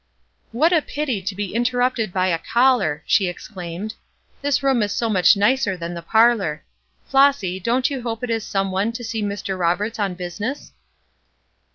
[0.51, 3.93] "What a pity to be interrupted by a caller!" she exclaimed.
[4.41, 6.63] "This room is so much nicer than the parlor.
[7.05, 9.59] Flossy, don't you hope it is some one to see Mr.
[9.59, 10.71] Roberts on business?"